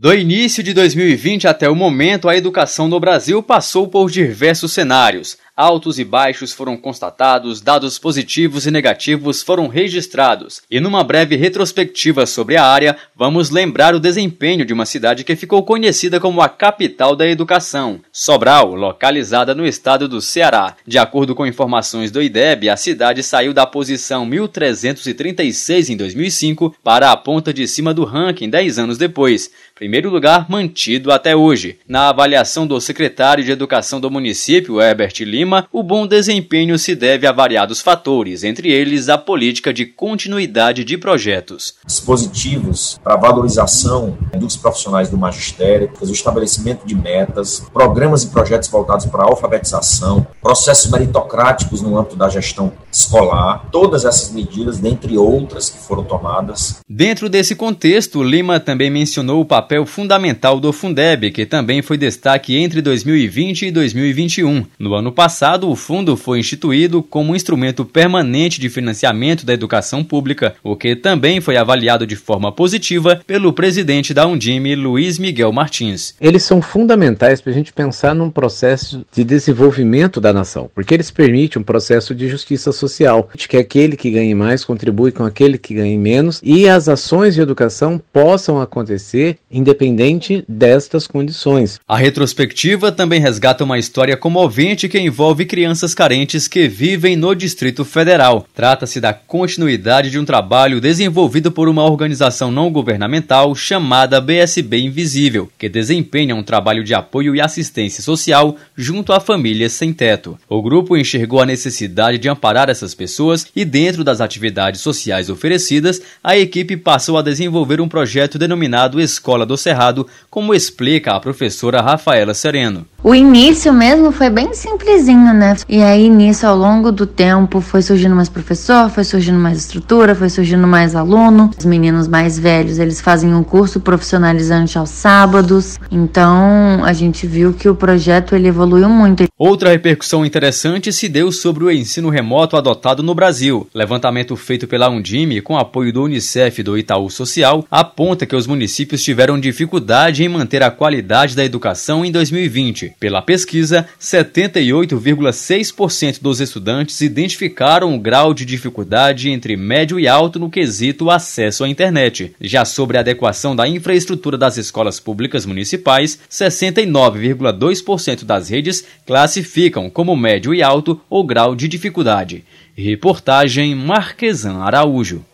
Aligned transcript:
Do 0.00 0.14
início 0.14 0.62
de 0.62 0.72
2020 0.74 1.48
até 1.48 1.68
o 1.68 1.74
momento, 1.74 2.28
a 2.28 2.36
educação 2.36 2.86
no 2.86 3.00
Brasil 3.00 3.42
passou 3.42 3.88
por 3.88 4.08
diversos 4.08 4.70
cenários. 4.70 5.36
Altos 5.56 5.98
e 5.98 6.04
baixos 6.04 6.52
foram 6.52 6.76
constatados, 6.76 7.60
dados 7.60 7.98
positivos 7.98 8.64
e 8.64 8.70
negativos 8.70 9.42
foram 9.42 9.66
registrados. 9.66 10.62
E 10.70 10.78
numa 10.78 11.02
breve 11.02 11.34
retrospectiva 11.34 12.26
sobre 12.26 12.56
a 12.56 12.64
área, 12.64 12.96
vamos 13.16 13.50
lembrar 13.50 13.92
o 13.92 13.98
desempenho 13.98 14.64
de 14.64 14.72
uma 14.72 14.86
cidade 14.86 15.24
que 15.24 15.34
ficou 15.34 15.64
conhecida 15.64 16.20
como 16.20 16.40
a 16.40 16.48
capital 16.48 17.16
da 17.16 17.26
educação, 17.26 18.00
Sobral, 18.12 18.76
localizada 18.76 19.52
no 19.52 19.66
estado 19.66 20.06
do 20.06 20.20
Ceará. 20.20 20.76
De 20.86 20.96
acordo 20.96 21.34
com 21.34 21.44
informações 21.44 22.12
do 22.12 22.22
IDEB, 22.22 22.68
a 22.68 22.76
cidade 22.76 23.24
saiu 23.24 23.52
da 23.52 23.66
posição 23.66 24.24
1336 24.24 25.90
em 25.90 25.96
2005 25.96 26.76
para 26.84 27.10
a 27.10 27.16
ponta 27.16 27.52
de 27.52 27.66
cima 27.66 27.92
do 27.92 28.04
ranking 28.04 28.48
10 28.48 28.78
anos 28.78 28.96
depois 28.96 29.50
primeiro 29.88 30.10
lugar 30.10 30.44
mantido 30.50 31.10
até 31.10 31.34
hoje. 31.34 31.78
Na 31.88 32.10
avaliação 32.10 32.66
do 32.66 32.78
secretário 32.78 33.42
de 33.42 33.50
Educação 33.50 33.98
do 33.98 34.10
município, 34.10 34.82
Herbert 34.82 35.14
Lima, 35.20 35.66
o 35.72 35.82
bom 35.82 36.06
desempenho 36.06 36.78
se 36.78 36.94
deve 36.94 37.26
a 37.26 37.32
variados 37.32 37.80
fatores, 37.80 38.44
entre 38.44 38.70
eles 38.70 39.08
a 39.08 39.16
política 39.16 39.72
de 39.72 39.86
continuidade 39.86 40.84
de 40.84 40.98
projetos. 40.98 41.72
Dispositivos 41.86 43.00
para 43.02 43.16
valorização 43.16 44.18
dos 44.36 44.58
profissionais 44.58 45.08
do 45.08 45.16
magistério, 45.16 45.90
o 45.98 46.12
estabelecimento 46.12 46.86
de 46.86 46.94
metas, 46.94 47.66
programas 47.72 48.24
e 48.24 48.28
projetos 48.28 48.68
voltados 48.68 49.06
para 49.06 49.22
a 49.22 49.26
alfabetização, 49.26 50.26
processos 50.42 50.90
meritocráticos 50.90 51.80
no 51.80 51.96
âmbito 51.98 52.14
da 52.14 52.28
gestão 52.28 52.74
escolar, 52.98 53.68
todas 53.70 54.04
essas 54.04 54.32
medidas, 54.32 54.78
dentre 54.78 55.16
outras 55.16 55.70
que 55.70 55.78
foram 55.78 56.04
tomadas. 56.04 56.80
Dentro 56.88 57.28
desse 57.28 57.54
contexto, 57.54 58.22
Lima 58.22 58.58
também 58.58 58.90
mencionou 58.90 59.40
o 59.40 59.44
papel 59.44 59.86
fundamental 59.86 60.58
do 60.58 60.72
Fundeb, 60.72 61.30
que 61.30 61.46
também 61.46 61.80
foi 61.80 61.96
destaque 61.96 62.56
entre 62.56 62.82
2020 62.82 63.66
e 63.66 63.70
2021. 63.70 64.64
No 64.78 64.94
ano 64.94 65.12
passado, 65.12 65.70
o 65.70 65.76
fundo 65.76 66.16
foi 66.16 66.40
instituído 66.40 67.02
como 67.02 67.32
um 67.32 67.36
instrumento 67.36 67.84
permanente 67.84 68.60
de 68.60 68.68
financiamento 68.68 69.46
da 69.46 69.52
educação 69.52 70.02
pública, 70.02 70.54
o 70.62 70.76
que 70.76 70.96
também 70.96 71.40
foi 71.40 71.56
avaliado 71.56 72.06
de 72.06 72.16
forma 72.16 72.50
positiva 72.50 73.20
pelo 73.26 73.52
presidente 73.52 74.12
da 74.12 74.26
Undime, 74.26 74.74
Luiz 74.74 75.18
Miguel 75.18 75.52
Martins. 75.52 76.14
Eles 76.20 76.42
são 76.42 76.60
fundamentais 76.60 77.40
para 77.40 77.52
a 77.52 77.54
gente 77.54 77.72
pensar 77.72 78.14
num 78.14 78.30
processo 78.30 79.04
de 79.12 79.24
desenvolvimento 79.24 80.20
da 80.20 80.32
nação, 80.32 80.70
porque 80.74 80.94
eles 80.94 81.10
permitem 81.10 81.60
um 81.60 81.64
processo 81.64 82.14
de 82.14 82.28
justiça 82.28 82.72
social, 82.72 82.87
de 83.34 83.48
que 83.48 83.56
aquele 83.56 83.96
que 83.96 84.10
ganhe 84.10 84.34
mais 84.34 84.64
contribui 84.64 85.12
com 85.12 85.24
aquele 85.24 85.58
que 85.58 85.74
ganhe 85.74 85.98
menos 85.98 86.40
e 86.42 86.68
as 86.68 86.88
ações 86.88 87.34
de 87.34 87.40
educação 87.40 88.00
possam 88.12 88.60
acontecer 88.60 89.38
independente 89.50 90.44
destas 90.48 91.06
condições. 91.06 91.80
A 91.86 91.96
retrospectiva 91.96 92.92
também 92.92 93.20
resgata 93.20 93.64
uma 93.64 93.78
história 93.78 94.16
comovente 94.16 94.88
que 94.88 94.98
envolve 94.98 95.46
crianças 95.46 95.94
carentes 95.94 96.48
que 96.48 96.68
vivem 96.68 97.16
no 97.16 97.34
Distrito 97.34 97.84
Federal. 97.84 98.46
Trata-se 98.54 99.00
da 99.00 99.12
continuidade 99.12 100.10
de 100.10 100.18
um 100.18 100.24
trabalho 100.24 100.80
desenvolvido 100.80 101.50
por 101.50 101.68
uma 101.68 101.84
organização 101.84 102.50
não 102.50 102.70
governamental 102.70 103.54
chamada 103.54 104.20
BSB 104.20 104.78
Invisível, 104.80 105.50
que 105.58 105.68
desempenha 105.68 106.34
um 106.34 106.42
trabalho 106.42 106.84
de 106.84 106.94
apoio 106.94 107.34
e 107.34 107.40
assistência 107.40 108.02
social 108.02 108.56
junto 108.76 109.12
a 109.12 109.20
famílias 109.20 109.72
sem 109.72 109.92
teto. 109.92 110.38
O 110.48 110.62
grupo 110.62 110.96
enxergou 110.96 111.40
a 111.40 111.46
necessidade 111.46 112.18
de 112.18 112.28
amparar 112.28 112.67
essas 112.68 112.94
pessoas 112.94 113.46
e, 113.54 113.64
dentro 113.64 114.04
das 114.04 114.20
atividades 114.20 114.80
sociais 114.80 115.30
oferecidas, 115.30 116.00
a 116.22 116.36
equipe 116.36 116.76
passou 116.76 117.16
a 117.18 117.22
desenvolver 117.22 117.80
um 117.80 117.88
projeto 117.88 118.38
denominado 118.38 119.00
Escola 119.00 119.44
do 119.44 119.56
Cerrado, 119.56 120.06
como 120.30 120.54
explica 120.54 121.12
a 121.12 121.20
professora 121.20 121.80
Rafaela 121.80 122.34
Sereno. 122.34 122.86
O 123.08 123.14
início 123.14 123.72
mesmo 123.72 124.12
foi 124.12 124.28
bem 124.28 124.52
simplesinho, 124.52 125.32
né? 125.32 125.56
E 125.66 125.80
aí, 125.80 126.10
nisso, 126.10 126.46
ao 126.46 126.54
longo 126.54 126.92
do 126.92 127.06
tempo, 127.06 127.58
foi 127.58 127.80
surgindo 127.80 128.14
mais 128.14 128.28
professor, 128.28 128.90
foi 128.90 129.02
surgindo 129.02 129.38
mais 129.38 129.56
estrutura, 129.56 130.14
foi 130.14 130.28
surgindo 130.28 130.66
mais 130.66 130.94
aluno. 130.94 131.50
Os 131.58 131.64
meninos 131.64 132.06
mais 132.06 132.38
velhos, 132.38 132.78
eles 132.78 133.00
fazem 133.00 133.34
um 133.34 133.42
curso 133.42 133.80
profissionalizante 133.80 134.76
aos 134.76 134.90
sábados. 134.90 135.78
Então, 135.90 136.84
a 136.84 136.92
gente 136.92 137.26
viu 137.26 137.54
que 137.54 137.66
o 137.66 137.74
projeto 137.74 138.36
ele 138.36 138.48
evoluiu 138.48 138.90
muito. 138.90 139.24
Outra 139.38 139.70
repercussão 139.70 140.26
interessante 140.26 140.92
se 140.92 141.08
deu 141.08 141.32
sobre 141.32 141.64
o 141.64 141.70
ensino 141.70 142.10
remoto 142.10 142.58
adotado 142.58 143.02
no 143.02 143.14
Brasil. 143.14 143.66
Levantamento 143.72 144.36
feito 144.36 144.66
pela 144.66 144.90
Undime, 144.90 145.40
com 145.40 145.56
apoio 145.56 145.94
do 145.94 146.02
Unicef 146.02 146.60
e 146.60 146.62
do 146.62 146.76
Itaú 146.76 147.08
Social, 147.08 147.64
aponta 147.70 148.26
que 148.26 148.36
os 148.36 148.46
municípios 148.46 149.02
tiveram 149.02 149.40
dificuldade 149.40 150.22
em 150.22 150.28
manter 150.28 150.62
a 150.62 150.70
qualidade 150.70 151.34
da 151.34 151.42
educação 151.42 152.04
em 152.04 152.12
2020. 152.12 152.97
Pela 153.00 153.22
pesquisa, 153.22 153.88
78,6% 154.00 156.20
dos 156.20 156.40
estudantes 156.40 157.00
identificaram 157.00 157.94
o 157.94 157.98
grau 157.98 158.34
de 158.34 158.44
dificuldade 158.44 159.30
entre 159.30 159.56
médio 159.56 160.00
e 160.00 160.08
alto 160.08 160.40
no 160.40 160.50
quesito 160.50 161.08
acesso 161.08 161.62
à 161.62 161.68
internet. 161.68 162.34
Já 162.40 162.64
sobre 162.64 162.96
a 162.96 163.00
adequação 163.00 163.54
da 163.54 163.68
infraestrutura 163.68 164.36
das 164.36 164.56
escolas 164.56 164.98
públicas 164.98 165.46
municipais, 165.46 166.18
69,2% 166.28 168.24
das 168.24 168.48
redes 168.48 168.84
classificam 169.06 169.88
como 169.88 170.16
médio 170.16 170.52
e 170.52 170.60
alto 170.60 171.00
o 171.08 171.22
grau 171.22 171.54
de 171.54 171.68
dificuldade. 171.68 172.44
Reportagem 172.76 173.76
Marquesan 173.76 174.58
Araújo. 174.58 175.24